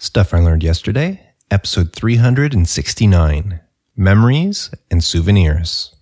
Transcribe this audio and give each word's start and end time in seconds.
Stuff 0.00 0.32
I 0.32 0.38
Learned 0.38 0.62
Yesterday, 0.62 1.20
episode 1.50 1.92
369 1.92 3.58
Memories 3.96 4.70
and 4.92 5.02
Souvenirs. 5.02 5.92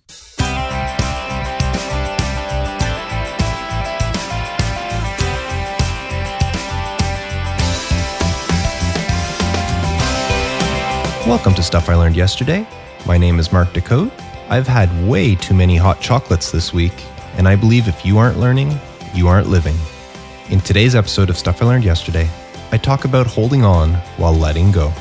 Welcome 11.25 11.55
to 11.55 11.63
Stuff 11.63 11.89
I 11.89 11.95
Learned 11.95 12.15
Yesterday. 12.15 12.67
My 13.07 13.17
name 13.17 13.39
is 13.39 13.51
Mark 13.51 13.69
Decote. 13.69 14.11
I've 14.47 14.67
had 14.67 15.09
way 15.09 15.33
too 15.33 15.55
many 15.55 15.75
hot 15.75 15.99
chocolates 16.01 16.51
this 16.51 16.71
week, 16.71 16.93
and 17.35 17.47
I 17.47 17.55
believe 17.55 17.87
if 17.87 18.05
you 18.05 18.19
aren't 18.19 18.37
learning, 18.37 18.77
you 19.15 19.27
aren't 19.27 19.47
living. 19.47 19.75
In 20.51 20.61
today's 20.61 20.93
episode 20.93 21.31
of 21.31 21.37
Stuff 21.37 21.63
I 21.63 21.65
Learned 21.65 21.83
Yesterday, 21.83 22.29
I 22.69 22.77
talk 22.77 23.05
about 23.05 23.27
holding 23.27 23.63
on 23.63 23.93
while 24.17 24.33
letting 24.33 24.71
go. 24.71 24.91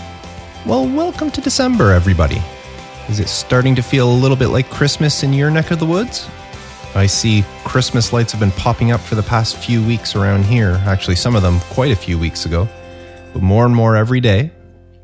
Well, 0.64 0.86
welcome 0.86 1.32
to 1.32 1.40
December, 1.40 1.90
everybody. 1.90 2.40
Is 3.08 3.18
it 3.18 3.28
starting 3.28 3.74
to 3.74 3.82
feel 3.82 4.08
a 4.08 4.14
little 4.14 4.36
bit 4.36 4.48
like 4.48 4.70
Christmas 4.70 5.24
in 5.24 5.32
your 5.32 5.50
neck 5.50 5.72
of 5.72 5.80
the 5.80 5.86
woods? 5.86 6.28
I 6.94 7.06
see 7.06 7.44
Christmas 7.64 8.12
lights 8.12 8.30
have 8.30 8.40
been 8.40 8.52
popping 8.52 8.92
up 8.92 9.00
for 9.00 9.16
the 9.16 9.22
past 9.24 9.56
few 9.56 9.84
weeks 9.84 10.14
around 10.14 10.44
here. 10.44 10.80
Actually, 10.86 11.16
some 11.16 11.34
of 11.34 11.42
them 11.42 11.58
quite 11.70 11.90
a 11.90 11.96
few 11.96 12.18
weeks 12.20 12.46
ago. 12.46 12.68
But 13.32 13.42
more 13.42 13.66
and 13.66 13.74
more 13.74 13.96
every 13.96 14.20
day. 14.20 14.52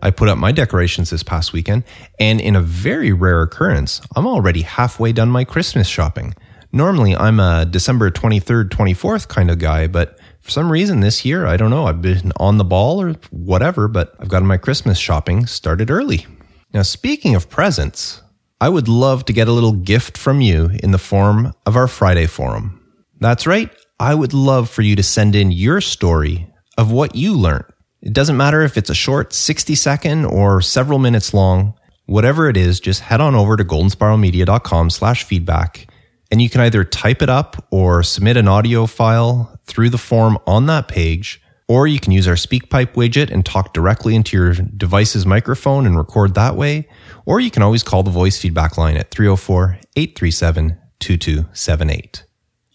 I 0.00 0.10
put 0.10 0.28
up 0.28 0.38
my 0.38 0.52
decorations 0.52 1.10
this 1.10 1.22
past 1.24 1.52
weekend, 1.52 1.82
and 2.18 2.40
in 2.40 2.56
a 2.56 2.60
very 2.60 3.12
rare 3.12 3.42
occurrence, 3.42 4.00
I'm 4.14 4.26
already 4.26 4.62
halfway 4.62 5.12
done 5.12 5.30
my 5.30 5.44
Christmas 5.44 5.88
shopping. 5.88 6.34
Normally, 6.72 7.14
I'm 7.16 7.38
a 7.38 7.64
December 7.64 8.10
23rd, 8.10 8.68
24th 8.68 9.28
kind 9.28 9.50
of 9.50 9.58
guy, 9.58 9.86
but 9.88 10.18
for 10.42 10.50
some 10.50 10.70
reason 10.70 11.00
this 11.00 11.24
year, 11.24 11.46
I 11.46 11.56
don't 11.56 11.70
know, 11.70 11.86
I've 11.86 12.02
been 12.02 12.32
on 12.36 12.58
the 12.58 12.64
ball 12.64 13.00
or 13.00 13.14
whatever, 13.30 13.88
but 13.88 14.14
I've 14.18 14.28
gotten 14.28 14.48
my 14.48 14.58
Christmas 14.58 14.98
shopping 14.98 15.46
started 15.46 15.90
early. 15.90 16.26
Now, 16.74 16.82
speaking 16.82 17.34
of 17.34 17.48
presents, 17.48 18.22
I 18.60 18.68
would 18.68 18.88
love 18.88 19.24
to 19.26 19.32
get 19.32 19.48
a 19.48 19.52
little 19.52 19.72
gift 19.72 20.18
from 20.18 20.40
you 20.40 20.70
in 20.82 20.90
the 20.90 20.98
form 20.98 21.52
of 21.64 21.76
our 21.76 21.88
Friday 21.88 22.26
forum. 22.26 22.80
That's 23.20 23.46
right. 23.46 23.70
I 23.98 24.14
would 24.14 24.34
love 24.34 24.68
for 24.68 24.82
you 24.82 24.96
to 24.96 25.02
send 25.02 25.34
in 25.34 25.52
your 25.52 25.80
story 25.80 26.52
of 26.76 26.90
what 26.90 27.14
you 27.14 27.36
learned 27.36 27.72
it 28.02 28.12
doesn't 28.12 28.36
matter 28.36 28.62
if 28.62 28.76
it's 28.76 28.90
a 28.90 28.94
short 28.94 29.32
60 29.32 29.76
second 29.76 30.24
or 30.24 30.60
several 30.60 30.98
minutes 30.98 31.32
long. 31.32 31.74
Whatever 32.06 32.48
it 32.48 32.56
is, 32.56 32.80
just 32.80 33.00
head 33.00 33.20
on 33.20 33.36
over 33.36 33.56
to 33.56 33.64
goldenspiralmedia.com 33.64 34.90
slash 34.90 35.22
feedback 35.22 35.86
and 36.32 36.40
you 36.40 36.48
can 36.48 36.62
either 36.62 36.82
type 36.82 37.20
it 37.20 37.28
up 37.28 37.68
or 37.70 38.02
submit 38.02 38.38
an 38.38 38.48
audio 38.48 38.86
file 38.86 39.60
through 39.66 39.90
the 39.90 39.98
form 39.98 40.38
on 40.46 40.64
that 40.64 40.88
page, 40.88 41.42
or 41.68 41.86
you 41.86 42.00
can 42.00 42.10
use 42.10 42.26
our 42.26 42.36
SpeakPipe 42.36 42.94
widget 42.94 43.30
and 43.30 43.44
talk 43.44 43.74
directly 43.74 44.14
into 44.14 44.38
your 44.38 44.54
device's 44.54 45.26
microphone 45.26 45.84
and 45.84 45.94
record 45.94 46.34
that 46.34 46.56
way, 46.56 46.88
or 47.26 47.38
you 47.38 47.50
can 47.50 47.62
always 47.62 47.82
call 47.82 48.02
the 48.02 48.10
voice 48.10 48.40
feedback 48.40 48.78
line 48.78 48.96
at 48.96 49.10
304 49.10 49.78
837 49.94 50.78
2278. 51.00 52.24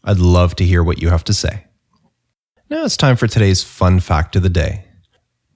I'd 0.03 0.19
love 0.19 0.55
to 0.57 0.63
hear 0.63 0.83
what 0.83 1.01
you 1.01 1.09
have 1.09 1.23
to 1.23 1.33
say. 1.33 1.65
Now 2.69 2.85
it's 2.85 2.95
time 2.95 3.15
for 3.15 3.27
today's 3.27 3.63
fun 3.63 3.99
fact 3.99 4.35
of 4.35 4.43
the 4.43 4.49
day. 4.49 4.85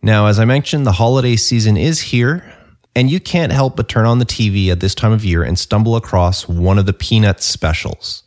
Now, 0.02 0.26
as 0.26 0.40
I 0.40 0.46
mentioned, 0.46 0.88
the 0.88 0.94
holiday 0.94 1.36
season 1.36 1.78
is 1.78 2.02
here, 2.02 2.52
and 2.96 3.10
you 3.10 3.20
can't 3.20 3.52
help 3.52 3.76
but 3.76 3.88
turn 3.88 4.06
on 4.06 4.20
the 4.20 4.26
TV 4.26 4.70
at 4.70 4.80
this 4.80 4.96
time 4.96 5.12
of 5.12 5.24
year 5.24 5.44
and 5.44 5.58
stumble 5.58 5.96
across 5.96 6.48
one 6.48 6.78
of 6.78 6.86
the 6.86 6.94
Peanuts 6.94 7.46
specials. 7.46 8.24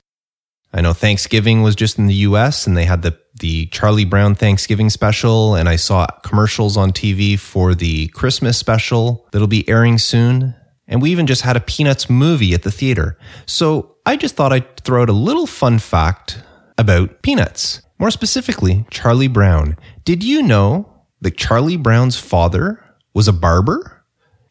I 0.72 0.80
know 0.80 0.92
Thanksgiving 0.92 1.62
was 1.62 1.76
just 1.76 1.98
in 1.98 2.06
the 2.06 2.14
US 2.14 2.66
and 2.66 2.76
they 2.76 2.84
had 2.84 3.02
the, 3.02 3.16
the 3.38 3.66
Charlie 3.66 4.04
Brown 4.04 4.34
Thanksgiving 4.34 4.90
special, 4.90 5.54
and 5.54 5.68
I 5.68 5.76
saw 5.76 6.06
commercials 6.24 6.76
on 6.76 6.92
TV 6.92 7.38
for 7.38 7.74
the 7.74 8.08
Christmas 8.08 8.58
special 8.58 9.28
that'll 9.30 9.46
be 9.46 9.68
airing 9.68 9.98
soon. 9.98 10.54
And 10.88 11.00
we 11.00 11.10
even 11.10 11.26
just 11.26 11.42
had 11.42 11.56
a 11.56 11.60
Peanuts 11.60 12.10
movie 12.10 12.54
at 12.54 12.62
the 12.62 12.70
theater. 12.70 13.18
So 13.46 13.96
I 14.04 14.16
just 14.16 14.34
thought 14.34 14.52
I'd 14.52 14.76
throw 14.80 15.02
out 15.02 15.08
a 15.08 15.14
little 15.14 15.46
fun 15.46 15.78
fact 15.78 16.42
about 16.76 17.22
Peanuts. 17.22 17.80
More 17.98 18.10
specifically, 18.10 18.84
Charlie 18.90 19.28
Brown. 19.28 19.76
Did 20.04 20.24
you 20.24 20.42
know 20.42 20.92
that 21.20 21.36
Charlie 21.36 21.76
Brown's 21.76 22.18
father 22.18 22.84
was 23.14 23.28
a 23.28 23.32
barber? 23.32 24.03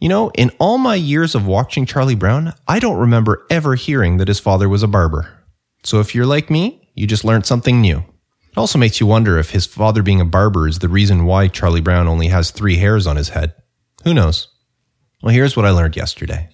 You 0.03 0.09
know, 0.09 0.31
in 0.31 0.51
all 0.59 0.77
my 0.77 0.95
years 0.95 1.33
of 1.33 1.47
watching 1.47 1.85
Charlie 1.85 2.13
Brown, 2.13 2.51
I 2.67 2.79
don't 2.79 2.99
remember 2.99 3.45
ever 3.49 3.75
hearing 3.75 4.17
that 4.17 4.27
his 4.27 4.37
father 4.37 4.67
was 4.67 4.83
a 4.83 4.87
barber. 4.87 5.31
So 5.85 6.01
if 6.01 6.13
you're 6.13 6.25
like 6.25 6.49
me, 6.49 6.89
you 6.93 7.07
just 7.07 7.23
learned 7.23 7.45
something 7.45 7.79
new. 7.79 7.99
It 7.99 8.57
also 8.57 8.77
makes 8.77 8.99
you 8.99 9.07
wonder 9.07 9.37
if 9.37 9.51
his 9.51 9.65
father 9.65 10.03
being 10.03 10.19
a 10.19 10.25
barber 10.25 10.67
is 10.67 10.79
the 10.79 10.89
reason 10.89 11.23
why 11.23 11.47
Charlie 11.47 11.79
Brown 11.79 12.09
only 12.09 12.27
has 12.27 12.51
three 12.51 12.75
hairs 12.75 13.07
on 13.07 13.15
his 13.15 13.29
head. 13.29 13.55
Who 14.03 14.13
knows? 14.13 14.49
Well, 15.21 15.33
here's 15.33 15.55
what 15.55 15.65
I 15.65 15.69
learned 15.69 15.95
yesterday. 15.95 16.49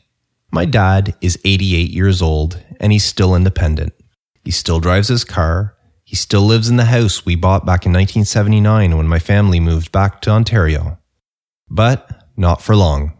My 0.51 0.65
dad 0.65 1.15
is 1.19 1.39
88 1.43 1.89
years 1.89 2.21
old 2.21 2.63
and 2.79 2.91
he's 2.91 3.03
still 3.03 3.33
independent. 3.33 3.93
He 4.43 4.51
still 4.51 4.79
drives 4.79 5.07
his 5.07 5.23
car 5.23 5.75
he 6.03 6.15
still 6.15 6.41
lives 6.41 6.69
in 6.69 6.77
the 6.77 6.85
house 6.85 7.23
we 7.23 7.35
bought 7.35 7.67
back 7.67 7.85
in 7.85 7.93
1979 7.93 8.97
when 8.97 9.07
my 9.07 9.19
family 9.19 9.59
moved 9.59 9.91
back 9.91 10.21
to 10.21 10.31
Ontario. 10.31 10.97
But 11.69 12.31
not 12.35 12.63
for 12.63 12.75
long. 12.75 13.13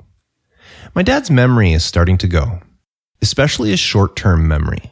My 0.99 1.03
dad's 1.03 1.31
memory 1.31 1.71
is 1.71 1.85
starting 1.85 2.17
to 2.17 2.27
go, 2.27 2.59
especially 3.21 3.69
his 3.69 3.79
short 3.79 4.17
term 4.17 4.49
memory. 4.49 4.91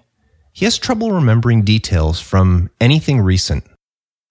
He 0.53 0.63
has 0.63 0.77
trouble 0.77 1.11
remembering 1.11 1.63
details 1.63 2.21
from 2.21 2.69
anything 2.79 3.19
recent. 3.19 3.65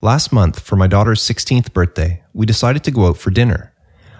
Last 0.00 0.32
month, 0.32 0.58
for 0.58 0.76
my 0.76 0.86
daughter's 0.86 1.20
16th 1.20 1.74
birthday, 1.74 2.22
we 2.32 2.46
decided 2.46 2.82
to 2.84 2.90
go 2.90 3.08
out 3.08 3.18
for 3.18 3.30
dinner. 3.30 3.74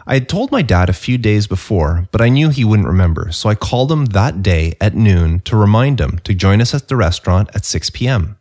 I 0.07 0.13
had 0.13 0.29
told 0.29 0.53
my 0.53 0.61
dad 0.61 0.91
a 0.91 0.93
few 0.93 1.17
days 1.17 1.47
before, 1.47 2.07
but 2.13 2.21
I 2.21 2.29
knew 2.29 2.51
he 2.51 2.63
wouldn't 2.63 2.89
remember, 2.89 3.33
so 3.33 3.49
I 3.49 3.55
called 3.55 3.91
him 3.91 4.05
that 4.05 4.43
day 4.43 4.75
at 4.79 4.95
noon 4.95 5.41
to 5.47 5.57
remind 5.57 5.99
him 5.99 6.19
to 6.25 6.35
join 6.35 6.61
us 6.61 6.75
at 6.75 6.89
the 6.89 6.97
restaurant 6.97 7.49
at 7.55 7.65
6 7.65 7.89
p.m. 7.89 8.37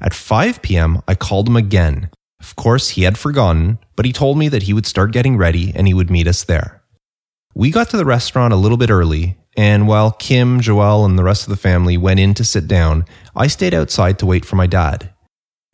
At 0.00 0.14
5 0.14 0.62
p.m., 0.62 1.02
I 1.08 1.16
called 1.16 1.48
him 1.48 1.56
again. 1.56 2.10
Of 2.38 2.54
course, 2.54 2.90
he 2.90 3.02
had 3.02 3.18
forgotten, 3.18 3.80
but 3.96 4.06
he 4.06 4.12
told 4.12 4.38
me 4.38 4.46
that 4.50 4.62
he 4.62 4.72
would 4.72 4.86
start 4.86 5.10
getting 5.10 5.36
ready 5.36 5.72
and 5.74 5.88
he 5.88 5.94
would 5.94 6.12
meet 6.12 6.28
us 6.28 6.44
there. 6.44 6.84
We 7.58 7.70
got 7.70 7.88
to 7.88 7.96
the 7.96 8.04
restaurant 8.04 8.52
a 8.52 8.56
little 8.56 8.76
bit 8.76 8.90
early, 8.90 9.38
and 9.56 9.88
while 9.88 10.10
Kim, 10.10 10.60
Joelle, 10.60 11.06
and 11.06 11.18
the 11.18 11.24
rest 11.24 11.44
of 11.44 11.48
the 11.48 11.56
family 11.56 11.96
went 11.96 12.20
in 12.20 12.34
to 12.34 12.44
sit 12.44 12.68
down, 12.68 13.06
I 13.34 13.46
stayed 13.46 13.72
outside 13.72 14.18
to 14.18 14.26
wait 14.26 14.44
for 14.44 14.56
my 14.56 14.66
dad. 14.66 15.08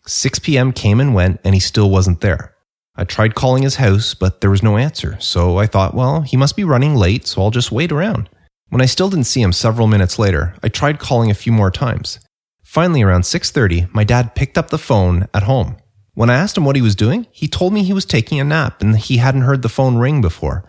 6 0.06 0.38
p.m. 0.38 0.72
came 0.72 1.00
and 1.00 1.12
went, 1.12 1.40
and 1.42 1.56
he 1.56 1.60
still 1.60 1.90
wasn't 1.90 2.20
there. 2.20 2.54
I 2.94 3.02
tried 3.02 3.34
calling 3.34 3.64
his 3.64 3.74
house, 3.82 4.14
but 4.14 4.40
there 4.40 4.48
was 4.48 4.62
no 4.62 4.76
answer, 4.76 5.16
so 5.18 5.58
I 5.58 5.66
thought, 5.66 5.92
well, 5.92 6.20
he 6.20 6.36
must 6.36 6.54
be 6.54 6.62
running 6.62 6.94
late, 6.94 7.26
so 7.26 7.42
I'll 7.42 7.50
just 7.50 7.72
wait 7.72 7.90
around. 7.90 8.30
When 8.68 8.80
I 8.80 8.86
still 8.86 9.10
didn't 9.10 9.26
see 9.26 9.42
him 9.42 9.52
several 9.52 9.88
minutes 9.88 10.20
later, 10.20 10.54
I 10.62 10.68
tried 10.68 11.00
calling 11.00 11.32
a 11.32 11.34
few 11.34 11.50
more 11.50 11.72
times. 11.72 12.20
Finally, 12.62 13.02
around 13.02 13.22
6:30, 13.22 13.92
my 13.92 14.04
dad 14.04 14.36
picked 14.36 14.56
up 14.56 14.70
the 14.70 14.78
phone 14.78 15.26
at 15.34 15.42
home. 15.42 15.74
When 16.14 16.30
I 16.30 16.34
asked 16.34 16.56
him 16.56 16.64
what 16.64 16.76
he 16.76 16.82
was 16.82 16.94
doing, 16.94 17.26
he 17.32 17.48
told 17.48 17.72
me 17.72 17.82
he 17.82 17.92
was 17.92 18.04
taking 18.04 18.38
a 18.38 18.44
nap 18.44 18.82
and 18.82 18.96
he 18.96 19.16
hadn't 19.16 19.42
heard 19.42 19.62
the 19.62 19.68
phone 19.68 19.96
ring 19.96 20.20
before. 20.20 20.64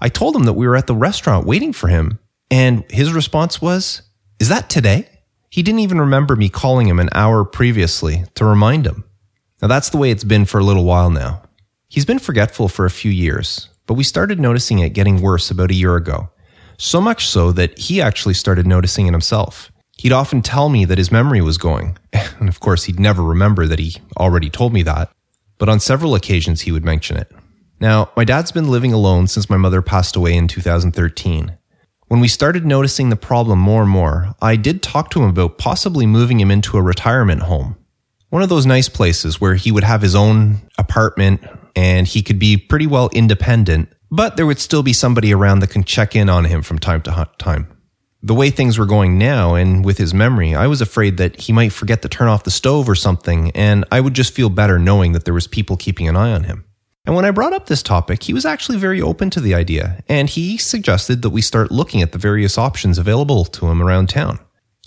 I 0.00 0.08
told 0.08 0.36
him 0.36 0.44
that 0.44 0.52
we 0.54 0.66
were 0.66 0.76
at 0.76 0.86
the 0.86 0.94
restaurant 0.94 1.46
waiting 1.46 1.72
for 1.72 1.88
him, 1.88 2.18
and 2.50 2.84
his 2.90 3.12
response 3.12 3.60
was, 3.60 4.02
"Is 4.38 4.48
that 4.48 4.68
today?" 4.68 5.08
He 5.50 5.62
didn't 5.62 5.80
even 5.80 6.00
remember 6.00 6.34
me 6.34 6.48
calling 6.48 6.88
him 6.88 6.98
an 6.98 7.10
hour 7.12 7.44
previously 7.44 8.24
to 8.34 8.44
remind 8.44 8.86
him. 8.86 9.04
Now 9.62 9.68
that's 9.68 9.90
the 9.90 9.96
way 9.96 10.10
it's 10.10 10.24
been 10.24 10.46
for 10.46 10.58
a 10.58 10.64
little 10.64 10.84
while 10.84 11.10
now. 11.10 11.42
He's 11.88 12.04
been 12.04 12.18
forgetful 12.18 12.68
for 12.68 12.84
a 12.84 12.90
few 12.90 13.12
years, 13.12 13.68
but 13.86 13.94
we 13.94 14.02
started 14.02 14.40
noticing 14.40 14.80
it 14.80 14.94
getting 14.94 15.22
worse 15.22 15.50
about 15.52 15.70
a 15.70 15.74
year 15.74 15.94
ago. 15.94 16.30
So 16.76 17.00
much 17.00 17.28
so 17.28 17.52
that 17.52 17.78
he 17.78 18.02
actually 18.02 18.34
started 18.34 18.66
noticing 18.66 19.06
it 19.06 19.12
himself. 19.12 19.70
He'd 19.98 20.12
often 20.12 20.42
tell 20.42 20.68
me 20.68 20.84
that 20.86 20.98
his 20.98 21.12
memory 21.12 21.40
was 21.40 21.58
going. 21.58 21.96
And 22.40 22.48
of 22.48 22.58
course, 22.58 22.84
he'd 22.84 22.98
never 22.98 23.22
remember 23.22 23.66
that 23.68 23.78
he 23.78 23.96
already 24.18 24.50
told 24.50 24.72
me 24.72 24.82
that. 24.82 25.10
But 25.56 25.68
on 25.68 25.78
several 25.78 26.16
occasions, 26.16 26.62
he 26.62 26.72
would 26.72 26.84
mention 26.84 27.16
it. 27.16 27.30
Now, 27.84 28.08
my 28.16 28.24
dad's 28.24 28.50
been 28.50 28.70
living 28.70 28.94
alone 28.94 29.26
since 29.26 29.50
my 29.50 29.58
mother 29.58 29.82
passed 29.82 30.16
away 30.16 30.34
in 30.34 30.48
2013. 30.48 31.58
When 32.06 32.18
we 32.18 32.28
started 32.28 32.64
noticing 32.64 33.10
the 33.10 33.14
problem 33.14 33.58
more 33.58 33.82
and 33.82 33.90
more, 33.90 34.34
I 34.40 34.56
did 34.56 34.82
talk 34.82 35.10
to 35.10 35.22
him 35.22 35.28
about 35.28 35.58
possibly 35.58 36.06
moving 36.06 36.40
him 36.40 36.50
into 36.50 36.78
a 36.78 36.82
retirement 36.82 37.42
home. 37.42 37.76
One 38.30 38.40
of 38.40 38.48
those 38.48 38.64
nice 38.64 38.88
places 38.88 39.38
where 39.38 39.56
he 39.56 39.70
would 39.70 39.84
have 39.84 40.00
his 40.00 40.14
own 40.14 40.62
apartment 40.78 41.42
and 41.76 42.06
he 42.06 42.22
could 42.22 42.38
be 42.38 42.56
pretty 42.56 42.86
well 42.86 43.10
independent, 43.12 43.92
but 44.10 44.38
there 44.38 44.46
would 44.46 44.60
still 44.60 44.82
be 44.82 44.94
somebody 44.94 45.34
around 45.34 45.58
that 45.58 45.68
can 45.68 45.84
check 45.84 46.16
in 46.16 46.30
on 46.30 46.46
him 46.46 46.62
from 46.62 46.78
time 46.78 47.02
to 47.02 47.28
time 47.38 47.68
the 48.22 48.34
way 48.34 48.48
things 48.48 48.78
were 48.78 48.86
going 48.86 49.18
now 49.18 49.54
and 49.54 49.84
with 49.84 49.98
his 49.98 50.14
memory, 50.14 50.54
I 50.54 50.66
was 50.66 50.80
afraid 50.80 51.18
that 51.18 51.42
he 51.42 51.52
might 51.52 51.74
forget 51.74 52.00
to 52.00 52.08
turn 52.08 52.28
off 52.28 52.44
the 52.44 52.50
stove 52.50 52.88
or 52.88 52.94
something, 52.94 53.50
and 53.50 53.84
I 53.92 54.00
would 54.00 54.14
just 54.14 54.32
feel 54.32 54.48
better 54.48 54.78
knowing 54.78 55.12
that 55.12 55.26
there 55.26 55.34
was 55.34 55.46
people 55.46 55.76
keeping 55.76 56.08
an 56.08 56.16
eye 56.16 56.32
on 56.32 56.44
him. 56.44 56.64
And 57.06 57.14
when 57.14 57.26
I 57.26 57.32
brought 57.32 57.52
up 57.52 57.66
this 57.66 57.82
topic, 57.82 58.22
he 58.22 58.32
was 58.32 58.46
actually 58.46 58.78
very 58.78 59.00
open 59.02 59.28
to 59.30 59.40
the 59.40 59.54
idea, 59.54 60.02
and 60.08 60.28
he 60.28 60.56
suggested 60.56 61.20
that 61.20 61.30
we 61.30 61.42
start 61.42 61.70
looking 61.70 62.00
at 62.00 62.12
the 62.12 62.18
various 62.18 62.56
options 62.56 62.96
available 62.96 63.44
to 63.44 63.66
him 63.66 63.82
around 63.82 64.08
town. 64.08 64.38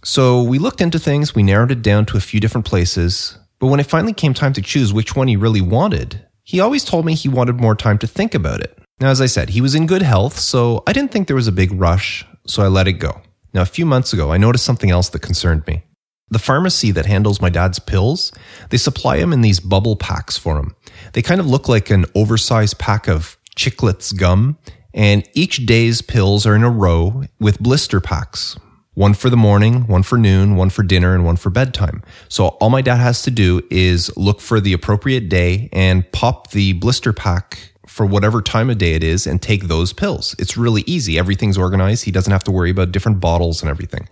So 0.03 0.41
we 0.41 0.57
looked 0.57 0.81
into 0.81 0.97
things, 0.97 1.35
we 1.35 1.43
narrowed 1.43 1.71
it 1.71 1.83
down 1.83 2.05
to 2.07 2.17
a 2.17 2.21
few 2.21 2.39
different 2.39 2.65
places, 2.65 3.37
but 3.59 3.67
when 3.67 3.79
it 3.79 3.85
finally 3.85 4.13
came 4.13 4.33
time 4.33 4.53
to 4.53 4.61
choose 4.61 4.93
which 4.93 5.15
one 5.15 5.27
he 5.27 5.35
really 5.35 5.61
wanted, 5.61 6.25
he 6.43 6.59
always 6.59 6.83
told 6.83 7.05
me 7.05 7.13
he 7.13 7.29
wanted 7.29 7.59
more 7.59 7.75
time 7.75 7.99
to 7.99 8.07
think 8.07 8.33
about 8.33 8.61
it. 8.61 8.77
Now, 8.99 9.09
as 9.09 9.21
I 9.21 9.27
said, 9.27 9.49
he 9.49 9.61
was 9.61 9.75
in 9.75 9.85
good 9.85 10.01
health, 10.01 10.39
so 10.39 10.81
I 10.87 10.93
didn't 10.93 11.11
think 11.11 11.27
there 11.27 11.35
was 11.35 11.47
a 11.47 11.51
big 11.51 11.71
rush, 11.71 12.25
so 12.47 12.63
I 12.63 12.67
let 12.67 12.87
it 12.87 12.93
go. 12.93 13.21
Now, 13.53 13.61
a 13.61 13.65
few 13.65 13.85
months 13.85 14.11
ago, 14.11 14.31
I 14.31 14.37
noticed 14.37 14.65
something 14.65 14.89
else 14.89 15.09
that 15.09 15.19
concerned 15.19 15.67
me. 15.67 15.83
The 16.29 16.39
pharmacy 16.39 16.91
that 16.91 17.05
handles 17.05 17.41
my 17.41 17.49
dad's 17.49 17.79
pills, 17.79 18.33
they 18.69 18.77
supply 18.77 19.17
him 19.17 19.31
in 19.31 19.41
these 19.41 19.61
bubble 19.61 19.95
packs 19.95 20.37
for 20.37 20.57
him. 20.57 20.75
They 21.13 21.21
kind 21.21 21.39
of 21.39 21.47
look 21.47 21.69
like 21.69 21.89
an 21.89 22.05
oversized 22.15 22.79
pack 22.79 23.07
of 23.07 23.37
Chiclets 23.55 24.15
gum, 24.15 24.57
and 24.93 25.27
each 25.33 25.65
day's 25.65 26.01
pills 26.01 26.45
are 26.45 26.55
in 26.55 26.63
a 26.63 26.69
row 26.69 27.23
with 27.39 27.59
blister 27.59 28.01
packs. 28.01 28.57
One 28.93 29.13
for 29.13 29.29
the 29.29 29.37
morning, 29.37 29.87
one 29.87 30.03
for 30.03 30.17
noon, 30.17 30.55
one 30.55 30.71
for 30.71 30.81
dinner, 30.83 31.13
and 31.13 31.23
one 31.23 31.37
for 31.37 31.49
bedtime. 31.49 32.01
So 32.29 32.47
all 32.47 32.71
my 32.71 32.81
dad 32.81 32.97
has 32.97 33.21
to 33.23 33.31
do 33.31 33.61
is 33.69 34.15
look 34.17 34.41
for 34.41 34.59
the 34.59 34.73
appropriate 34.73 35.29
day 35.29 35.69
and 35.71 36.11
pop 36.11 36.49
the 36.49 36.73
blister 36.73 37.13
pack 37.13 37.73
for 37.85 38.05
whatever 38.05 38.41
time 38.41 38.69
of 38.69 38.79
day 38.79 38.95
it 38.95 39.03
is 39.03 39.27
and 39.27 39.41
take 39.41 39.63
those 39.63 39.93
pills. 39.93 40.35
It's 40.39 40.57
really 40.57 40.83
easy. 40.87 41.17
Everything's 41.17 41.57
organized. 41.57 42.05
He 42.05 42.11
doesn't 42.11 42.31
have 42.31 42.43
to 42.45 42.51
worry 42.51 42.71
about 42.71 42.91
different 42.91 43.19
bottles 43.19 43.61
and 43.61 43.69
everything. 43.69 44.09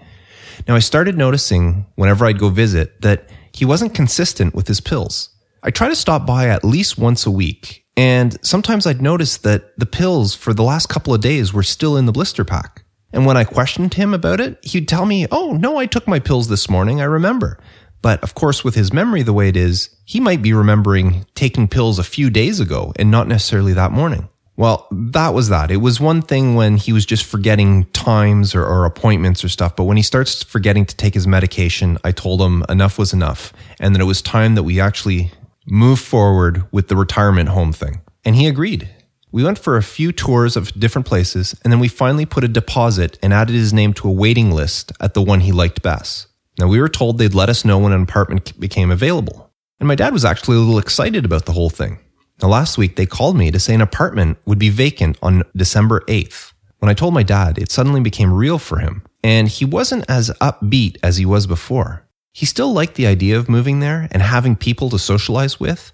Now 0.67 0.75
I 0.75 0.79
started 0.79 1.17
noticing 1.17 1.85
whenever 1.95 2.25
I'd 2.25 2.39
go 2.39 2.49
visit 2.49 3.01
that 3.01 3.29
he 3.51 3.65
wasn't 3.65 3.93
consistent 3.93 4.53
with 4.55 4.67
his 4.67 4.81
pills. 4.81 5.29
I 5.63 5.71
try 5.71 5.89
to 5.89 5.95
stop 5.95 6.25
by 6.25 6.47
at 6.47 6.63
least 6.63 6.97
once 6.97 7.25
a 7.25 7.31
week, 7.31 7.85
and 7.97 8.37
sometimes 8.45 8.85
I'd 8.85 9.01
notice 9.01 9.37
that 9.37 9.77
the 9.79 9.85
pills 9.85 10.35
for 10.35 10.53
the 10.53 10.63
last 10.63 10.87
couple 10.87 11.13
of 11.13 11.21
days 11.21 11.53
were 11.53 11.63
still 11.63 11.97
in 11.97 12.05
the 12.05 12.11
blister 12.11 12.43
pack. 12.43 12.83
And 13.11 13.25
when 13.25 13.37
I 13.37 13.45
questioned 13.45 13.93
him 13.93 14.13
about 14.13 14.41
it, 14.41 14.63
he'd 14.63 14.87
tell 14.89 15.05
me, 15.05 15.25
Oh, 15.31 15.53
no, 15.53 15.77
I 15.77 15.85
took 15.85 16.07
my 16.07 16.19
pills 16.19 16.49
this 16.49 16.69
morning. 16.69 16.99
I 16.99 17.05
remember. 17.05 17.57
But 18.01 18.21
of 18.21 18.35
course, 18.35 18.63
with 18.63 18.75
his 18.75 18.93
memory 18.93 19.23
the 19.23 19.33
way 19.33 19.49
it 19.49 19.57
is, 19.57 19.89
he 20.05 20.19
might 20.19 20.41
be 20.41 20.53
remembering 20.53 21.25
taking 21.33 21.67
pills 21.67 21.97
a 21.97 22.03
few 22.03 22.29
days 22.29 22.59
ago 22.59 22.93
and 22.97 23.09
not 23.09 23.27
necessarily 23.27 23.73
that 23.73 23.91
morning. 23.91 24.29
Well, 24.57 24.87
that 24.91 25.33
was 25.33 25.49
that. 25.49 25.69
It 25.69 25.77
was 25.77 25.99
one 25.99 26.21
thing 26.21 26.55
when 26.55 26.77
he 26.77 26.93
was 26.93 27.05
just 27.05 27.25
forgetting 27.25 27.85
times 27.85 28.55
or, 28.55 28.65
or, 28.65 28.85
appointments 28.85 29.43
or 29.43 29.49
stuff. 29.49 29.75
But 29.75 29.83
when 29.83 29.97
he 29.97 30.03
starts 30.03 30.43
forgetting 30.43 30.85
to 30.85 30.95
take 30.95 31.13
his 31.13 31.27
medication, 31.27 31.97
I 32.05 32.11
told 32.11 32.41
him 32.41 32.63
enough 32.69 32.97
was 32.97 33.11
enough 33.11 33.51
and 33.79 33.93
that 33.93 34.01
it 34.01 34.05
was 34.05 34.21
time 34.21 34.55
that 34.55 34.63
we 34.63 34.79
actually 34.79 35.31
move 35.65 35.99
forward 35.99 36.63
with 36.71 36.87
the 36.87 36.95
retirement 36.95 37.49
home 37.49 37.73
thing. 37.73 38.01
And 38.23 38.35
he 38.35 38.47
agreed. 38.47 38.89
We 39.31 39.43
went 39.43 39.59
for 39.59 39.75
a 39.75 39.83
few 39.83 40.13
tours 40.13 40.55
of 40.55 40.71
different 40.79 41.05
places 41.05 41.53
and 41.63 41.73
then 41.73 41.81
we 41.81 41.89
finally 41.89 42.25
put 42.25 42.45
a 42.45 42.47
deposit 42.47 43.19
and 43.21 43.33
added 43.33 43.55
his 43.55 43.73
name 43.73 43.93
to 43.95 44.07
a 44.07 44.11
waiting 44.11 44.51
list 44.51 44.93
at 45.01 45.13
the 45.13 45.21
one 45.21 45.41
he 45.41 45.51
liked 45.51 45.81
best. 45.81 46.27
Now, 46.57 46.67
we 46.67 46.79
were 46.79 46.87
told 46.87 47.17
they'd 47.17 47.33
let 47.33 47.49
us 47.49 47.65
know 47.65 47.77
when 47.77 47.91
an 47.91 48.03
apartment 48.03 48.57
became 48.57 48.89
available. 48.89 49.51
And 49.81 49.87
my 49.89 49.95
dad 49.95 50.13
was 50.13 50.23
actually 50.23 50.55
a 50.55 50.61
little 50.61 50.79
excited 50.79 51.25
about 51.25 51.45
the 51.45 51.51
whole 51.51 51.69
thing. 51.69 51.99
Now, 52.41 52.49
last 52.49 52.77
week 52.77 52.95
they 52.95 53.05
called 53.05 53.37
me 53.37 53.51
to 53.51 53.59
say 53.59 53.73
an 53.73 53.81
apartment 53.81 54.37
would 54.45 54.59
be 54.59 54.69
vacant 54.69 55.17
on 55.21 55.43
December 55.55 56.01
8th. 56.07 56.51
When 56.79 56.89
I 56.89 56.93
told 56.93 57.13
my 57.13 57.23
dad, 57.23 57.57
it 57.57 57.71
suddenly 57.71 58.01
became 58.01 58.33
real 58.33 58.59
for 58.59 58.79
him, 58.79 59.03
and 59.23 59.47
he 59.47 59.65
wasn't 59.65 60.09
as 60.09 60.29
upbeat 60.41 60.97
as 61.01 61.17
he 61.17 61.25
was 61.25 61.47
before. 61.47 62.05
He 62.33 62.45
still 62.45 62.73
liked 62.73 62.95
the 62.95 63.07
idea 63.07 63.37
of 63.37 63.47
moving 63.47 63.79
there 63.79 64.09
and 64.11 64.21
having 64.21 64.57
people 64.57 64.89
to 64.89 64.99
socialize 64.99 65.59
with, 65.59 65.93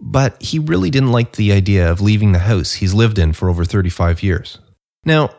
but 0.00 0.42
he 0.42 0.58
really 0.58 0.90
didn't 0.90 1.12
like 1.12 1.32
the 1.32 1.52
idea 1.52 1.90
of 1.90 2.00
leaving 2.00 2.32
the 2.32 2.40
house 2.40 2.72
he's 2.72 2.94
lived 2.94 3.18
in 3.18 3.34
for 3.34 3.50
over 3.50 3.64
35 3.64 4.22
years. 4.22 4.58
Now, 5.04 5.30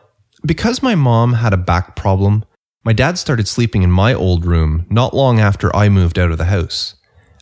because 0.46 0.82
my 0.82 0.94
mom 0.94 1.34
had 1.34 1.52
a 1.52 1.58
back 1.58 1.96
problem, 1.96 2.44
my 2.84 2.92
dad 2.92 3.18
started 3.18 3.48
sleeping 3.48 3.82
in 3.82 3.90
my 3.90 4.14
old 4.14 4.44
room 4.44 4.86
not 4.88 5.14
long 5.14 5.40
after 5.40 5.74
I 5.74 5.88
moved 5.88 6.18
out 6.18 6.30
of 6.30 6.38
the 6.38 6.44
house. 6.44 6.94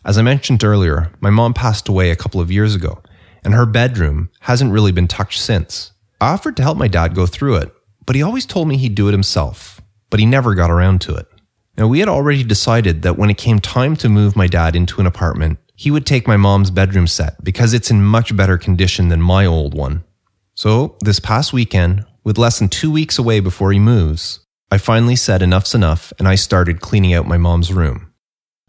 As 0.05 0.17
I 0.17 0.21
mentioned 0.21 0.63
earlier, 0.63 1.11
my 1.21 1.29
mom 1.29 1.53
passed 1.53 1.87
away 1.87 2.11
a 2.11 2.15
couple 2.17 2.41
of 2.41 2.51
years 2.51 2.75
ago, 2.75 3.01
and 3.43 3.53
her 3.53 3.65
bedroom 3.65 4.29
hasn't 4.41 4.73
really 4.73 4.91
been 4.91 5.07
touched 5.07 5.41
since. 5.41 5.91
I 6.19 6.33
offered 6.33 6.57
to 6.57 6.63
help 6.63 6.77
my 6.77 6.89
dad 6.89 7.15
go 7.15 7.25
through 7.25 7.55
it, 7.55 7.73
but 8.05 8.15
he 8.15 8.21
always 8.21 8.45
told 8.45 8.67
me 8.67 8.75
he'd 8.75 8.95
do 8.95 9.07
it 9.07 9.13
himself, 9.13 9.81
but 10.09 10.19
he 10.19 10.25
never 10.25 10.55
got 10.55 10.69
around 10.69 10.99
to 11.01 11.15
it. 11.15 11.27
Now, 11.77 11.87
we 11.87 11.99
had 11.99 12.09
already 12.09 12.43
decided 12.43 13.01
that 13.01 13.17
when 13.17 13.29
it 13.29 13.37
came 13.37 13.59
time 13.59 13.95
to 13.97 14.09
move 14.09 14.35
my 14.35 14.47
dad 14.47 14.75
into 14.75 14.99
an 14.99 15.07
apartment, 15.07 15.57
he 15.73 15.89
would 15.89 16.05
take 16.05 16.27
my 16.27 16.37
mom's 16.37 16.69
bedroom 16.69 17.07
set 17.07 17.41
because 17.43 17.73
it's 17.73 17.89
in 17.89 18.03
much 18.03 18.35
better 18.35 18.57
condition 18.57 19.07
than 19.07 19.21
my 19.21 19.45
old 19.45 19.73
one. 19.73 20.03
So, 20.53 20.97
this 21.01 21.19
past 21.19 21.51
weekend, 21.53 22.05
with 22.23 22.37
less 22.37 22.59
than 22.59 22.69
two 22.69 22.91
weeks 22.91 23.17
away 23.17 23.39
before 23.39 23.71
he 23.71 23.79
moves, 23.79 24.41
I 24.69 24.77
finally 24.77 25.15
said 25.15 25.41
enough's 25.41 25.73
enough 25.73 26.13
and 26.19 26.27
I 26.27 26.35
started 26.35 26.81
cleaning 26.81 27.13
out 27.13 27.27
my 27.27 27.37
mom's 27.37 27.73
room. 27.73 28.13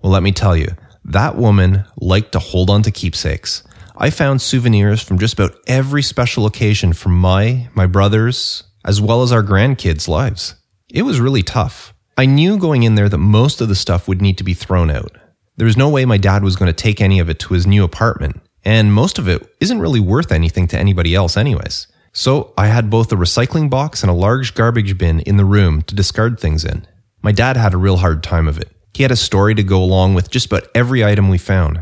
Well, 0.02 0.12
let 0.12 0.22
me 0.22 0.32
tell 0.32 0.56
you, 0.56 0.68
that 1.04 1.36
woman 1.36 1.84
liked 2.00 2.32
to 2.32 2.38
hold 2.38 2.70
on 2.70 2.82
to 2.82 2.90
keepsakes. 2.90 3.62
I 3.96 4.10
found 4.10 4.42
souvenirs 4.42 5.02
from 5.02 5.18
just 5.18 5.34
about 5.34 5.56
every 5.66 6.02
special 6.02 6.46
occasion 6.46 6.92
from 6.92 7.18
my, 7.18 7.68
my 7.74 7.86
brothers, 7.86 8.64
as 8.84 9.00
well 9.00 9.22
as 9.22 9.30
our 9.30 9.42
grandkids' 9.42 10.08
lives. 10.08 10.54
It 10.90 11.02
was 11.02 11.20
really 11.20 11.42
tough. 11.42 11.94
I 12.16 12.26
knew 12.26 12.58
going 12.58 12.82
in 12.82 12.94
there 12.94 13.08
that 13.08 13.18
most 13.18 13.60
of 13.60 13.68
the 13.68 13.74
stuff 13.74 14.08
would 14.08 14.22
need 14.22 14.38
to 14.38 14.44
be 14.44 14.54
thrown 14.54 14.90
out. 14.90 15.16
There 15.56 15.66
was 15.66 15.76
no 15.76 15.88
way 15.88 16.04
my 16.04 16.18
dad 16.18 16.42
was 16.42 16.56
going 16.56 16.68
to 16.68 16.72
take 16.72 17.00
any 17.00 17.20
of 17.20 17.28
it 17.28 17.38
to 17.40 17.54
his 17.54 17.66
new 17.66 17.84
apartment, 17.84 18.40
and 18.64 18.92
most 18.92 19.18
of 19.18 19.28
it 19.28 19.48
isn't 19.60 19.80
really 19.80 20.00
worth 20.00 20.32
anything 20.32 20.66
to 20.68 20.78
anybody 20.78 21.14
else, 21.14 21.36
anyways. 21.36 21.86
So 22.12 22.52
I 22.56 22.66
had 22.68 22.90
both 22.90 23.12
a 23.12 23.16
recycling 23.16 23.70
box 23.70 24.02
and 24.02 24.10
a 24.10 24.14
large 24.14 24.54
garbage 24.54 24.96
bin 24.98 25.20
in 25.20 25.36
the 25.36 25.44
room 25.44 25.82
to 25.82 25.94
discard 25.94 26.38
things 26.40 26.64
in. 26.64 26.86
My 27.22 27.32
dad 27.32 27.56
had 27.56 27.74
a 27.74 27.78
real 27.78 27.98
hard 27.98 28.22
time 28.22 28.48
of 28.48 28.58
it. 28.58 28.73
He 28.94 29.02
had 29.02 29.12
a 29.12 29.16
story 29.16 29.54
to 29.56 29.62
go 29.62 29.82
along 29.82 30.14
with 30.14 30.30
just 30.30 30.46
about 30.46 30.68
every 30.74 31.04
item 31.04 31.28
we 31.28 31.38
found. 31.38 31.80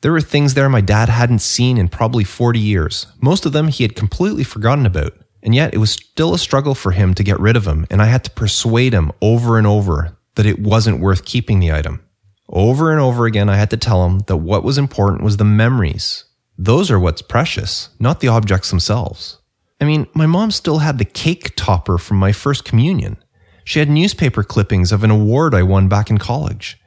There 0.00 0.12
were 0.12 0.20
things 0.20 0.54
there 0.54 0.68
my 0.68 0.80
dad 0.80 1.08
hadn't 1.08 1.38
seen 1.40 1.78
in 1.78 1.88
probably 1.88 2.24
40 2.24 2.58
years. 2.58 3.06
Most 3.20 3.46
of 3.46 3.52
them 3.52 3.68
he 3.68 3.84
had 3.84 3.96
completely 3.96 4.44
forgotten 4.44 4.86
about. 4.86 5.12
And 5.42 5.54
yet 5.54 5.74
it 5.74 5.78
was 5.78 5.92
still 5.92 6.32
a 6.32 6.38
struggle 6.38 6.74
for 6.74 6.92
him 6.92 7.12
to 7.14 7.22
get 7.22 7.38
rid 7.38 7.54
of 7.54 7.64
them, 7.64 7.86
and 7.90 8.00
I 8.00 8.06
had 8.06 8.24
to 8.24 8.30
persuade 8.30 8.94
him 8.94 9.12
over 9.20 9.58
and 9.58 9.66
over 9.66 10.16
that 10.36 10.46
it 10.46 10.58
wasn't 10.58 11.00
worth 11.00 11.26
keeping 11.26 11.60
the 11.60 11.70
item. 11.70 12.02
Over 12.48 12.92
and 12.92 13.00
over 13.00 13.26
again, 13.26 13.50
I 13.50 13.56
had 13.56 13.70
to 13.70 13.76
tell 13.76 14.06
him 14.06 14.20
that 14.20 14.38
what 14.38 14.64
was 14.64 14.78
important 14.78 15.22
was 15.22 15.36
the 15.36 15.44
memories. 15.44 16.24
Those 16.56 16.90
are 16.90 16.98
what's 17.00 17.22
precious, 17.22 17.90
not 17.98 18.20
the 18.20 18.28
objects 18.28 18.70
themselves. 18.70 19.38
I 19.80 19.84
mean, 19.84 20.06
my 20.14 20.26
mom 20.26 20.50
still 20.50 20.78
had 20.78 20.98
the 20.98 21.04
cake 21.04 21.52
topper 21.56 21.98
from 21.98 22.16
my 22.16 22.32
first 22.32 22.64
communion. 22.64 23.18
She 23.64 23.78
had 23.78 23.88
newspaper 23.88 24.42
clippings 24.42 24.92
of 24.92 25.02
an 25.02 25.10
award 25.10 25.54
I 25.54 25.62
won 25.62 25.88
back 25.88 26.10
in 26.10 26.18
college. 26.18 26.78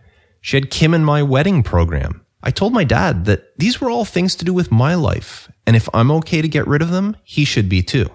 She 0.41 0.57
had 0.57 0.71
Kim 0.71 0.93
and 0.93 1.05
my 1.05 1.23
wedding 1.23 1.63
program. 1.63 2.25
I 2.43 2.51
told 2.51 2.71
my 2.71 2.83
dad 2.83 3.25
that 3.25 3.57
these 3.57 3.81
were 3.81 3.89
all 3.89 4.05
things 4.05 4.35
to 4.35 4.45
do 4.45 4.53
with 4.53 4.71
my 4.71 4.93
life, 4.93 5.51
and 5.65 5.75
if 5.75 5.89
I'm 5.93 6.11
okay 6.11 6.41
to 6.41 6.47
get 6.47 6.67
rid 6.67 6.81
of 6.81 6.91
them, 6.91 7.17
he 7.23 7.43
should 7.43 7.67
be 7.67 7.81
too. 7.81 8.09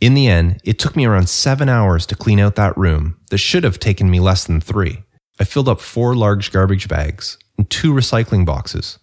In 0.00 0.14
the 0.14 0.26
end, 0.26 0.60
it 0.64 0.78
took 0.78 0.96
me 0.96 1.06
around 1.06 1.28
seven 1.28 1.68
hours 1.68 2.06
to 2.06 2.16
clean 2.16 2.40
out 2.40 2.56
that 2.56 2.76
room 2.76 3.16
that 3.30 3.38
should 3.38 3.64
have 3.64 3.78
taken 3.78 4.10
me 4.10 4.20
less 4.20 4.44
than 4.44 4.60
three. 4.60 5.04
I 5.40 5.44
filled 5.44 5.68
up 5.68 5.80
four 5.80 6.14
large 6.14 6.52
garbage 6.52 6.88
bags 6.88 7.38
and 7.56 7.70
two 7.70 7.92
recycling 7.92 8.44
boxes. 8.44 8.98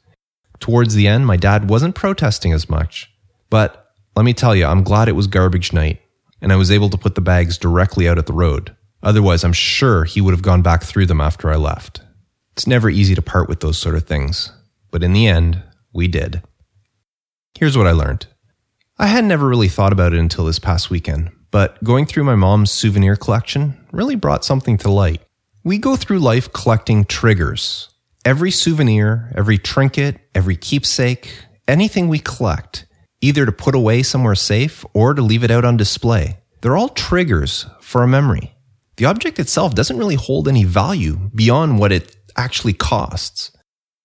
Towards 0.60 0.94
the 0.94 1.08
end, 1.08 1.26
my 1.26 1.38
dad 1.38 1.70
wasn't 1.70 1.96
protesting 1.96 2.54
as 2.54 2.70
much, 2.70 3.12
but 3.50 3.94
let 4.16 4.24
me 4.24 4.34
tell 4.34 4.56
you, 4.56 4.66
I'm 4.66 4.84
glad 4.84 5.08
it 5.08 5.16
was 5.16 5.28
garbage 5.28 5.74
night 5.74 6.02
and 6.42 6.52
I 6.52 6.58
was 6.58 6.72
able 6.72 6.90
to 6.90 6.98
put 6.98 7.16
the 7.16 7.22
bags 7.22 7.58
directly 7.58 8.08
out 8.08 8.18
at 8.18 8.26
the 8.26 8.34
road. 8.34 8.75
Otherwise, 9.06 9.44
I'm 9.46 9.54
sure 9.54 10.04
he 10.04 10.20
would 10.20 10.34
have 10.34 10.42
gone 10.42 10.62
back 10.62 10.84
through 10.84 11.06
them 11.06 11.22
after 11.22 11.50
I 11.50 11.56
left. 11.56 12.02
It's 12.54 12.68
never 12.68 12.90
easy 12.90 13.16
to 13.16 13.22
part 13.22 13.48
with 13.48 13.62
those 13.62 13.78
sort 13.78 13.96
of 13.96 14.04
things, 14.04 14.52
but 14.92 15.04
in 15.04 15.14
the 15.14 15.28
end, 15.28 15.62
we 15.94 16.08
did. 16.08 16.42
Here's 17.58 17.78
what 17.78 17.88
I 17.88 17.92
learned. 17.92 18.26
I 18.98 19.08
had 19.08 19.24
never 19.24 19.48
really 19.48 19.70
thought 19.70 19.94
about 19.94 20.14
it 20.14 20.20
until 20.20 20.46
this 20.46 20.58
past 20.58 20.90
weekend, 20.90 21.32
but 21.52 21.82
going 21.84 22.06
through 22.06 22.24
my 22.24 22.36
mom's 22.36 22.72
souvenir 22.72 23.16
collection 23.16 23.78
really 23.92 24.16
brought 24.16 24.44
something 24.44 24.78
to 24.80 24.90
light. 24.90 25.22
We 25.64 25.78
go 25.78 25.96
through 25.96 26.20
life 26.20 26.52
collecting 26.52 27.06
triggers. 27.06 27.90
Every 28.26 28.52
souvenir, 28.52 29.32
every 29.36 29.60
trinket, 29.60 30.20
every 30.34 30.56
keepsake, 30.56 31.32
anything 31.68 32.08
we 32.08 32.20
collect 32.20 32.86
either 33.22 33.46
to 33.46 33.52
put 33.52 33.76
away 33.76 34.04
somewhere 34.04 34.36
safe 34.36 34.86
or 34.94 35.14
to 35.14 35.22
leave 35.22 35.44
it 35.44 35.52
out 35.52 35.66
on 35.66 35.78
display. 35.78 36.38
They're 36.62 36.78
all 36.78 36.90
triggers 36.90 37.66
for 37.82 38.04
a 38.04 38.08
memory. 38.08 38.55
The 38.98 39.06
object 39.06 39.40
itself 39.40 39.76
doesn't 39.76 39.98
really 39.98 40.16
hold 40.16 40.48
any 40.48 40.64
value 40.64 41.30
beyond 41.36 41.80
what 41.80 41.92
it 41.92 42.16
actually 42.38 42.74
costs. 42.74 43.52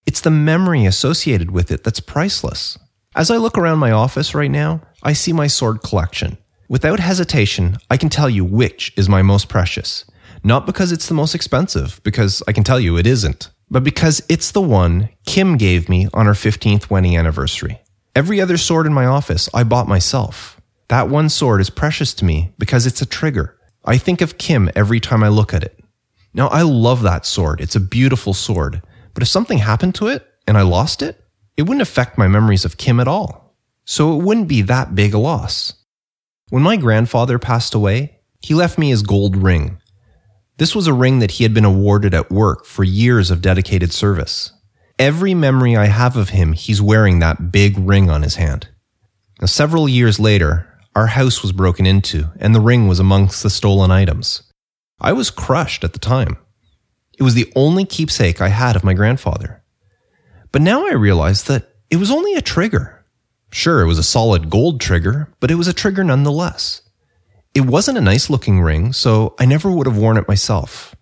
It's 0.07 0.21
the 0.21 0.31
memory 0.31 0.87
associated 0.87 1.51
with 1.51 1.71
it 1.71 1.85
that's 1.85 2.01
priceless. 2.01 2.79
As 3.15 3.31
I 3.31 3.37
look 3.37 3.57
around 3.57 3.79
my 3.79 3.93
office 3.93 4.35
right 4.35 4.51
now, 4.51 4.83
I 5.03 5.13
see 5.13 5.33
my 5.33 5.47
sword 5.47 5.83
collection. 5.83 6.39
Without 6.69 7.01
hesitation, 7.01 7.77
I 7.91 7.97
can 7.97 8.09
tell 8.09 8.31
you 8.31 8.45
which 8.45 8.93
is 8.97 9.09
my 9.09 9.23
most 9.23 9.49
precious. 9.49 10.05
Not 10.43 10.67
because 10.67 10.93
it's 10.93 11.09
the 11.09 11.15
most 11.15 11.35
expensive, 11.35 12.01
because 12.03 12.43
I 12.49 12.53
can 12.53 12.65
tell 12.65 12.81
you 12.81 12.97
it 12.97 13.07
isn't, 13.07 13.51
but 13.71 13.85
because 13.85 14.23
it's 14.29 14.51
the 14.53 14.61
one 14.61 15.09
Kim 15.27 15.57
gave 15.57 15.89
me 15.89 16.09
on 16.15 16.27
her 16.27 16.33
15th 16.33 16.91
wedding 16.91 17.17
anniversary. 17.17 17.81
Every 18.17 18.41
other 18.41 18.57
sword 18.57 18.87
in 18.87 18.93
my 18.93 19.07
office 19.07 19.49
I 19.55 19.65
bought 19.65 19.87
myself. 19.87 20.61
That 20.89 21.09
one 21.09 21.29
sword 21.29 21.61
is 21.61 21.71
precious 21.71 22.13
to 22.15 22.25
me 22.25 22.53
because 22.59 22.87
it's 22.87 23.03
a 23.03 23.07
trigger. 23.07 23.57
I 23.85 23.99
think 23.99 24.21
of 24.21 24.39
Kim 24.39 24.71
every 24.77 25.01
time 25.01 25.23
I 25.23 25.29
look 25.29 25.55
at 25.55 25.63
it. 25.65 25.79
Now, 26.35 26.49
I 26.49 26.63
love 26.63 27.03
that 27.03 27.27
sword. 27.27 27.61
It's 27.61 27.77
a 27.77 27.81
beautiful 27.81 28.35
sword. 28.35 28.83
But 29.15 29.23
if 29.23 29.29
something 29.29 29.59
happened 29.59 29.95
to 29.97 30.09
it 30.09 30.27
and 30.47 30.57
I 30.57 30.63
lost 30.63 31.03
it, 31.03 31.23
it 31.57 31.63
wouldn't 31.63 31.83
affect 31.83 32.17
my 32.19 32.29
memories 32.29 32.65
of 32.65 32.77
Kim 32.77 33.01
at 33.01 33.09
all. 33.09 33.57
so 33.91 34.17
it 34.17 34.23
wouldn't 34.23 34.47
be 34.47 34.63
that 34.63 34.95
big 34.95 35.15
a 35.15 35.19
loss. 35.19 35.75
When 36.51 36.63
my 36.63 36.77
grandfather 36.77 37.41
passed 37.41 37.75
away, 37.75 38.21
he 38.41 38.55
left 38.55 38.79
me 38.79 38.91
his 38.91 39.03
gold 39.03 39.37
ring. 39.37 39.79
This 40.59 40.77
was 40.77 40.87
a 40.87 40.93
ring 40.93 41.19
that 41.19 41.33
he 41.33 41.43
had 41.43 41.53
been 41.53 41.65
awarded 41.65 42.15
at 42.15 42.31
work 42.31 42.67
for 42.67 42.85
years 42.85 43.33
of 43.33 43.43
dedicated 43.43 43.93
service. 43.93 44.53
Every 44.97 45.35
memory 45.35 45.77
I 45.77 45.87
have 45.87 46.17
of 46.17 46.29
him, 46.29 46.53
he's 46.53 46.81
wearing 46.81 47.19
that 47.19 47.51
big 47.51 47.77
ring 47.79 48.09
on 48.11 48.23
his 48.23 48.37
hand. 48.37 48.69
Now, 49.41 49.47
several 49.47 49.89
years 49.89 50.21
later, 50.21 50.70
our 51.01 51.07
house 51.07 51.41
was 51.41 51.53
broken 51.53 51.87
into 51.87 52.29
and 52.39 52.55
the 52.55 52.61
ring 52.61 52.87
was 52.87 53.01
amongst 53.01 53.43
the 53.43 53.49
stolen 53.49 53.91
items. 53.91 54.43
I 55.01 55.15
was 55.15 55.31
crushed 55.31 55.83
at 55.83 55.95
the 55.95 55.99
time. 55.99 56.37
It 57.19 57.23
was 57.23 57.33
the 57.33 57.51
only 57.57 57.87
keepsake 57.87 58.43
I 58.43 58.49
had 58.49 58.77
of 58.77 58.85
my 58.85 58.93
grandfather. 58.93 59.63
But 60.53 60.61
now 60.61 60.87
I 60.87 60.93
realize 60.93 61.45
that 61.45 61.71
it 61.89 61.97
was 61.97 62.11
only 62.11 62.35
a 62.35 62.43
trigger. 62.43 63.03
Sure, 63.51 63.81
it 63.81 63.87
was 63.87 63.99
a 63.99 64.03
solid 64.03 64.51
gold 64.51 64.79
trigger, 64.79 65.33
but 65.41 65.51
it 65.51 65.55
was 65.55 65.69
a 65.69 65.73
trigger 65.73 66.05
nonetheless. 66.05 66.83
It 67.55 67.63
wasn't 67.63 67.97
a 67.97 68.03
nice 68.03 68.29
looking 68.29 68.61
ring, 68.61 68.93
so 68.93 69.35
I 69.39 69.47
never 69.47 69.71
would 69.71 69.87
have 69.87 69.97
worn 69.97 70.19
it 70.19 70.29
myself. 70.29 70.95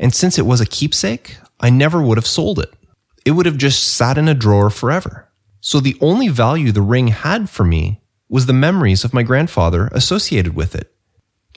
And 0.00 0.12
since 0.12 0.40
it 0.40 0.46
was 0.46 0.60
a 0.60 0.66
keepsake, 0.66 1.36
I 1.60 1.70
never 1.70 2.02
would 2.02 2.18
have 2.18 2.26
sold 2.26 2.58
it. 2.58 2.74
It 3.24 3.30
would 3.30 3.46
have 3.46 3.58
just 3.58 3.94
sat 3.94 4.18
in 4.18 4.26
a 4.26 4.34
drawer 4.34 4.70
forever. 4.70 5.28
So 5.60 5.78
the 5.78 5.96
only 6.00 6.26
value 6.26 6.72
the 6.72 6.82
ring 6.82 7.08
had 7.08 7.48
for 7.48 7.62
me 7.62 8.00
was 8.36 8.44
the 8.44 8.52
memories 8.52 9.02
of 9.02 9.14
my 9.14 9.22
grandfather 9.22 9.88
associated 9.92 10.54
with 10.54 10.74
it. 10.74 10.94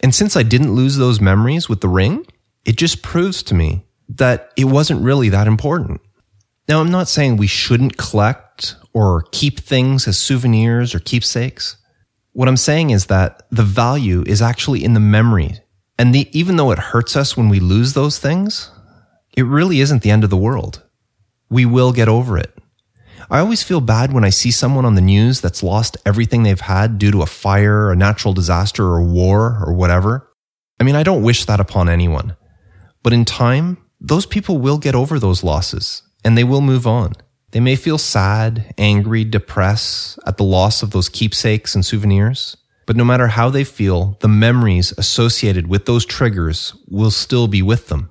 And 0.01 0.15
since 0.15 0.37
I 0.37 0.43
didn't 0.43 0.75
lose 0.75 0.95
those 0.95 1.19
memories 1.19 1.67
with 1.67 1.81
the 1.81 1.89
ring, 1.89 2.25
it 2.63 2.77
just 2.77 3.01
proves 3.01 3.43
to 3.43 3.53
me 3.53 3.83
that 4.07 4.53
it 4.55 4.63
wasn't 4.63 5.03
really 5.03 5.27
that 5.27 5.45
important. 5.45 5.99
Now, 6.69 6.79
I'm 6.79 6.89
not 6.89 7.09
saying 7.09 7.35
we 7.35 7.47
shouldn't 7.47 7.97
collect 7.97 8.77
or 8.93 9.25
keep 9.33 9.59
things 9.59 10.07
as 10.07 10.17
souvenirs 10.17 10.95
or 10.95 10.99
keepsakes. 10.99 11.75
What 12.31 12.47
I'm 12.47 12.55
saying 12.55 12.91
is 12.91 13.07
that 13.07 13.45
the 13.51 13.63
value 13.63 14.23
is 14.25 14.41
actually 14.41 14.81
in 14.85 14.93
the 14.93 15.01
memory. 15.01 15.59
And 15.97 16.15
the, 16.15 16.29
even 16.31 16.55
though 16.55 16.71
it 16.71 16.79
hurts 16.79 17.17
us 17.17 17.35
when 17.35 17.49
we 17.49 17.59
lose 17.59 17.91
those 17.91 18.19
things, 18.19 18.71
it 19.35 19.43
really 19.43 19.81
isn't 19.81 20.01
the 20.01 20.11
end 20.11 20.23
of 20.23 20.29
the 20.29 20.37
world. 20.37 20.81
We 21.49 21.65
will 21.65 21.91
get 21.91 22.07
over 22.07 22.37
it. 22.37 22.57
I 23.29 23.39
always 23.39 23.63
feel 23.63 23.81
bad 23.81 24.13
when 24.13 24.23
I 24.23 24.29
see 24.29 24.51
someone 24.51 24.85
on 24.85 24.95
the 24.95 25.01
news 25.01 25.41
that's 25.41 25.63
lost 25.63 25.97
everything 26.05 26.43
they've 26.43 26.59
had 26.59 26.97
due 26.97 27.11
to 27.11 27.21
a 27.21 27.27
fire, 27.27 27.91
a 27.91 27.95
natural 27.95 28.33
disaster, 28.33 28.85
or 28.85 29.01
war, 29.01 29.63
or 29.65 29.73
whatever. 29.73 30.31
I 30.79 30.83
mean, 30.83 30.95
I 30.95 31.03
don't 31.03 31.23
wish 31.23 31.45
that 31.45 31.59
upon 31.59 31.89
anyone. 31.89 32.35
But 33.03 33.13
in 33.13 33.25
time, 33.25 33.77
those 33.99 34.25
people 34.25 34.57
will 34.57 34.77
get 34.77 34.95
over 34.95 35.19
those 35.19 35.43
losses 35.43 36.03
and 36.23 36.37
they 36.37 36.43
will 36.43 36.61
move 36.61 36.87
on. 36.87 37.13
They 37.51 37.59
may 37.59 37.75
feel 37.75 37.97
sad, 37.97 38.73
angry, 38.77 39.23
depressed 39.25 40.19
at 40.25 40.37
the 40.37 40.43
loss 40.43 40.83
of 40.83 40.91
those 40.91 41.09
keepsakes 41.09 41.75
and 41.75 41.85
souvenirs. 41.85 42.57
But 42.85 42.95
no 42.95 43.03
matter 43.03 43.27
how 43.27 43.49
they 43.49 43.63
feel, 43.63 44.17
the 44.21 44.27
memories 44.27 44.93
associated 44.97 45.67
with 45.67 45.85
those 45.85 46.05
triggers 46.05 46.73
will 46.87 47.11
still 47.11 47.47
be 47.47 47.61
with 47.61 47.87
them. 47.87 48.09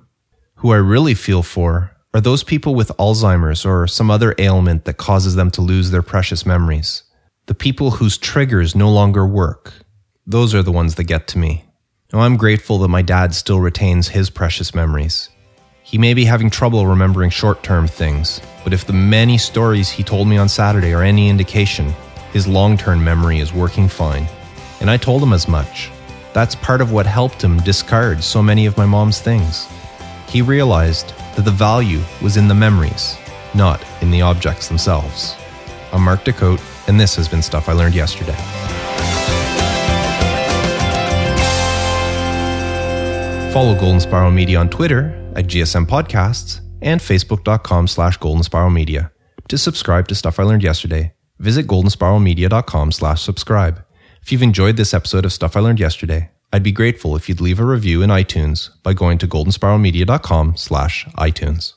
Who 0.55 0.71
I 0.71 0.77
really 0.77 1.13
feel 1.13 1.43
for 1.43 1.95
are 2.13 2.21
those 2.21 2.43
people 2.43 2.73
with 2.73 2.89
Alzheimer's 2.97 3.65
or 3.65 3.85
some 3.87 4.09
other 4.09 4.33
ailment 4.39 4.85
that 4.85 4.97
causes 4.97 5.35
them 5.35 5.51
to 5.51 5.61
lose 5.61 5.91
their 5.91 6.01
precious 6.01 6.45
memories. 6.45 7.03
The 7.45 7.53
people 7.53 7.91
whose 7.91 8.17
triggers 8.17 8.75
no 8.75 8.89
longer 8.89 9.25
work. 9.25 9.73
Those 10.25 10.55
are 10.55 10.63
the 10.63 10.71
ones 10.71 10.95
that 10.95 11.03
get 11.03 11.27
to 11.27 11.37
me. 11.37 11.65
Now, 12.11 12.21
I'm 12.21 12.37
grateful 12.37 12.79
that 12.79 12.87
my 12.87 13.03
dad 13.03 13.35
still 13.35 13.59
retains 13.59 14.09
his 14.09 14.31
precious 14.31 14.73
memories. 14.73 15.29
He 15.83 15.99
may 15.99 16.15
be 16.15 16.25
having 16.25 16.49
trouble 16.49 16.87
remembering 16.87 17.29
short 17.29 17.61
term 17.61 17.87
things, 17.87 18.41
but 18.63 18.73
if 18.73 18.85
the 18.85 18.93
many 18.93 19.37
stories 19.37 19.89
he 19.89 20.03
told 20.03 20.27
me 20.27 20.37
on 20.37 20.49
Saturday 20.49 20.93
are 20.93 21.03
any 21.03 21.29
indication, 21.29 21.93
his 22.33 22.47
long 22.47 22.77
term 22.77 23.03
memory 23.03 23.39
is 23.39 23.53
working 23.53 23.87
fine. 23.87 24.27
And 24.81 24.89
I 24.89 24.97
told 24.97 25.21
him 25.21 25.33
as 25.33 25.47
much. 25.47 25.91
That's 26.33 26.55
part 26.55 26.81
of 26.81 26.91
what 26.91 27.05
helped 27.05 27.43
him 27.43 27.57
discard 27.59 28.23
so 28.23 28.41
many 28.41 28.65
of 28.65 28.77
my 28.77 28.85
mom's 28.85 29.21
things. 29.21 29.67
He 30.29 30.43
realized 30.43 31.09
that 31.35 31.43
the 31.43 31.51
value 31.51 32.01
was 32.21 32.37
in 32.37 32.47
the 32.47 32.53
memories, 32.53 33.17
not 33.55 33.83
in 34.01 34.11
the 34.11 34.21
objects 34.21 34.67
themselves. 34.67 35.35
I'm 35.91 36.03
Mark 36.03 36.23
Decote, 36.23 36.61
and 36.87 36.99
this 36.99 37.15
has 37.15 37.27
been 37.27 37.41
Stuff 37.41 37.67
I 37.67 37.73
Learned 37.73 37.95
Yesterday. 37.95 38.37
Follow 43.51 43.73
Golden 43.73 43.99
Spiral 43.99 44.29
Media 44.29 44.59
on 44.59 44.69
Twitter 44.69 45.31
at 45.35 45.47
GSM 45.47 45.87
Podcasts 45.87 46.61
and 46.83 47.01
Facebook.com 47.01 47.87
slash 47.87 48.17
Golden 48.17 48.43
Spiral 48.43 48.69
Media. 48.69 49.11
To 49.47 49.57
subscribe 49.57 50.07
to 50.09 50.15
Stuff 50.15 50.39
I 50.39 50.43
Learned 50.43 50.61
Yesterday, 50.61 51.13
visit 51.39 51.65
goldenspiralmedia.com 51.65 52.91
slash 52.91 53.23
subscribe. 53.23 53.83
If 54.21 54.31
you've 54.31 54.43
enjoyed 54.43 54.77
this 54.77 54.93
episode 54.93 55.25
of 55.25 55.33
Stuff 55.33 55.57
I 55.57 55.61
Learned 55.61 55.79
Yesterday, 55.79 56.29
I'd 56.51 56.63
be 56.63 56.71
grateful 56.71 57.15
if 57.15 57.29
you'd 57.29 57.41
leave 57.41 57.59
a 57.59 57.65
review 57.65 58.01
in 58.01 58.09
iTunes 58.09 58.69
by 58.81 58.93
going 58.93 59.17
to 59.19 59.27
goldenspiralmedia.com 59.27 60.57
slash 60.57 61.05
iTunes. 61.17 61.73